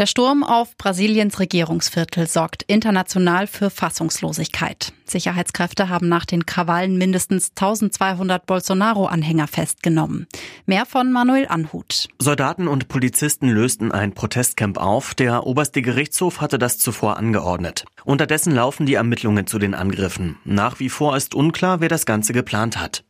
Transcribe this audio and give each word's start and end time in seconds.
Der 0.00 0.06
Sturm 0.06 0.42
auf 0.42 0.78
Brasiliens 0.78 1.40
Regierungsviertel 1.40 2.26
sorgt 2.26 2.62
international 2.62 3.46
für 3.46 3.68
Fassungslosigkeit. 3.68 4.94
Sicherheitskräfte 5.04 5.90
haben 5.90 6.08
nach 6.08 6.24
den 6.24 6.46
Krawallen 6.46 6.96
mindestens 6.96 7.50
1200 7.50 8.46
Bolsonaro-Anhänger 8.46 9.46
festgenommen. 9.46 10.26
Mehr 10.64 10.86
von 10.86 11.12
Manuel 11.12 11.48
Anhut. 11.48 12.08
Soldaten 12.18 12.66
und 12.66 12.88
Polizisten 12.88 13.50
lösten 13.50 13.92
ein 13.92 14.14
Protestcamp 14.14 14.78
auf. 14.78 15.14
Der 15.14 15.46
oberste 15.46 15.82
Gerichtshof 15.82 16.40
hatte 16.40 16.58
das 16.58 16.78
zuvor 16.78 17.18
angeordnet. 17.18 17.84
Unterdessen 18.02 18.54
laufen 18.54 18.86
die 18.86 18.94
Ermittlungen 18.94 19.46
zu 19.46 19.58
den 19.58 19.74
Angriffen. 19.74 20.38
Nach 20.46 20.80
wie 20.80 20.88
vor 20.88 21.14
ist 21.14 21.34
unklar, 21.34 21.82
wer 21.82 21.90
das 21.90 22.06
Ganze 22.06 22.32
geplant 22.32 22.78
hat. 22.78 23.04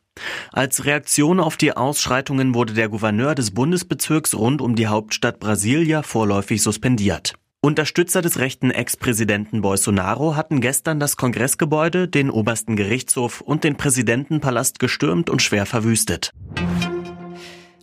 Als 0.53 0.85
Reaktion 0.85 1.41
auf 1.41 1.57
die 1.57 1.77
Ausschreitungen 1.77 2.55
wurde 2.55 2.75
der 2.75 2.89
Gouverneur 2.89 3.35
des 3.35 3.53
Bundesbezirks 3.53 4.35
rund 4.35 4.61
um 4.61 4.75
die 4.77 4.87
Hauptstadt 4.87 5.41
Brasilia 5.41 6.03
vorläufig 6.03 6.63
suspendiert. 6.63 7.35
Unterstützer 7.63 8.23
des 8.23 8.39
rechten 8.39 8.71
Ex-Präsidenten 8.71 9.61
Bolsonaro 9.61 10.35
hatten 10.35 10.63
gestern 10.63 10.99
das 10.99 11.19
Kongressgebäude, 11.19 12.09
den 12.09 12.31
obersten 12.31 12.75
Gerichtshof 12.75 13.43
und 13.43 13.65
den 13.65 13.77
Präsidentenpalast 13.77 14.79
gestürmt 14.79 15.29
und 15.29 15.43
schwer 15.43 15.67
verwüstet. 15.67 16.33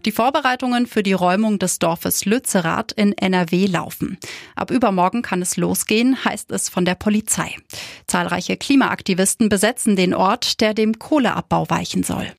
Die 0.08 0.14
Vorbereitungen 0.14 0.88
für 0.88 1.04
die 1.04 1.12
Räumung 1.12 1.60
des 1.60 1.80
Dorfes 1.80 2.24
Lützerath 2.24 2.94
in 2.94 3.12
NRW 3.12 3.66
laufen. 3.66 4.18
Ab 4.56 4.72
übermorgen 4.72 5.22
kann 5.22 5.42
es 5.42 5.58
losgehen, 5.58 6.24
heißt 6.24 6.50
es 6.54 6.70
von 6.70 6.86
der 6.86 6.96
Polizei. 6.96 7.54
Zahlreiche 8.08 8.56
Klimaaktivisten 8.56 9.50
besetzen 9.50 9.98
den 9.98 10.14
Ort, 10.14 10.62
der 10.62 10.74
dem 10.74 10.98
Kohleabbau 10.98 11.70
weichen 11.70 12.04
soll. 12.04 12.32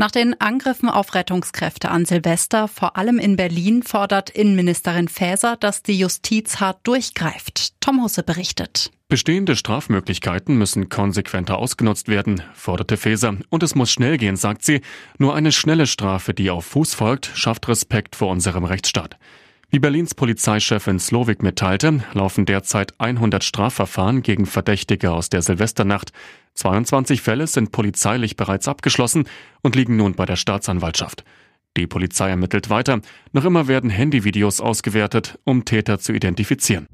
Nach 0.00 0.10
den 0.10 0.40
Angriffen 0.40 0.88
auf 0.88 1.14
Rettungskräfte 1.14 1.90
an 1.90 2.06
Silvester, 2.06 2.68
vor 2.68 2.96
allem 2.96 3.18
in 3.18 3.36
Berlin, 3.36 3.82
fordert 3.82 4.30
Innenministerin 4.30 5.08
Faeser, 5.08 5.58
dass 5.58 5.82
die 5.82 5.98
Justiz 5.98 6.58
hart 6.58 6.78
durchgreift. 6.84 7.74
Tom 7.82 8.02
Husse 8.02 8.22
berichtet. 8.22 8.90
Bestehende 9.08 9.56
Strafmöglichkeiten 9.56 10.56
müssen 10.56 10.88
konsequenter 10.88 11.58
ausgenutzt 11.58 12.08
werden, 12.08 12.42
forderte 12.54 12.96
Faeser. 12.96 13.36
Und 13.50 13.62
es 13.62 13.74
muss 13.74 13.92
schnell 13.92 14.16
gehen, 14.16 14.36
sagt 14.36 14.64
sie. 14.64 14.80
Nur 15.18 15.34
eine 15.34 15.52
schnelle 15.52 15.86
Strafe, 15.86 16.32
die 16.32 16.48
auf 16.48 16.64
Fuß 16.64 16.94
folgt, 16.94 17.30
schafft 17.34 17.68
Respekt 17.68 18.16
vor 18.16 18.28
unserem 18.28 18.64
Rechtsstaat. 18.64 19.18
Wie 19.72 19.78
Berlins 19.78 20.16
Polizeichefin 20.16 20.98
Slowik 20.98 21.44
mitteilte, 21.44 22.02
laufen 22.12 22.44
derzeit 22.44 22.92
100 22.98 23.44
Strafverfahren 23.44 24.22
gegen 24.22 24.46
Verdächtige 24.46 25.12
aus 25.12 25.28
der 25.28 25.42
Silvesternacht. 25.42 26.10
22 26.54 27.22
Fälle 27.22 27.46
sind 27.46 27.70
polizeilich 27.70 28.34
bereits 28.34 28.66
abgeschlossen 28.66 29.28
und 29.62 29.76
liegen 29.76 29.94
nun 29.94 30.14
bei 30.14 30.26
der 30.26 30.34
Staatsanwaltschaft. 30.34 31.22
Die 31.76 31.86
Polizei 31.86 32.30
ermittelt 32.30 32.68
weiter. 32.68 33.00
Noch 33.30 33.44
immer 33.44 33.68
werden 33.68 33.90
Handyvideos 33.90 34.60
ausgewertet, 34.60 35.38
um 35.44 35.64
Täter 35.64 36.00
zu 36.00 36.12
identifizieren. 36.12 36.88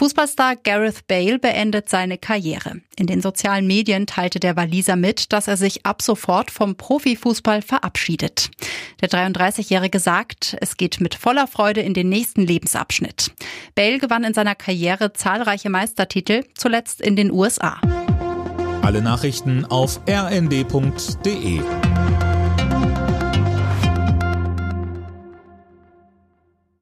Fußballstar 0.00 0.56
Gareth 0.56 1.06
Bale 1.08 1.38
beendet 1.38 1.90
seine 1.90 2.16
Karriere. 2.16 2.80
In 2.96 3.06
den 3.06 3.20
sozialen 3.20 3.66
Medien 3.66 4.06
teilte 4.06 4.40
der 4.40 4.56
Waliser 4.56 4.96
mit, 4.96 5.30
dass 5.30 5.46
er 5.46 5.58
sich 5.58 5.84
ab 5.84 6.00
sofort 6.00 6.50
vom 6.50 6.74
Profifußball 6.74 7.60
verabschiedet. 7.60 8.50
Der 9.02 9.10
33-Jährige 9.10 9.98
sagt, 9.98 10.56
es 10.62 10.78
geht 10.78 11.02
mit 11.02 11.14
voller 11.14 11.46
Freude 11.46 11.82
in 11.82 11.92
den 11.92 12.08
nächsten 12.08 12.40
Lebensabschnitt. 12.40 13.32
Bale 13.74 13.98
gewann 13.98 14.24
in 14.24 14.32
seiner 14.32 14.54
Karriere 14.54 15.12
zahlreiche 15.12 15.68
Meistertitel, 15.68 16.44
zuletzt 16.54 17.02
in 17.02 17.14
den 17.14 17.30
USA. 17.30 17.78
Alle 18.80 19.02
Nachrichten 19.02 19.66
auf 19.66 20.00
rnd.de 20.08 21.60